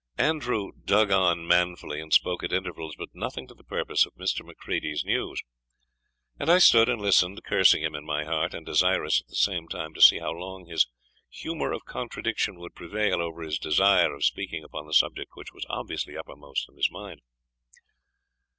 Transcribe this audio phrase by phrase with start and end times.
[0.17, 4.43] Andrew dug on manfully, and spoke at intervals, but nothing to the purpose of Mr.
[4.43, 5.43] Macready's news;
[6.39, 9.67] and I stood and listened, cursing him in my heart, and desirous at the same
[9.67, 10.87] time to see how long his
[11.29, 15.67] humour of contradiction would prevail over his desire of speaking upon the subject which was
[15.69, 17.21] obviously uppermost in his mind.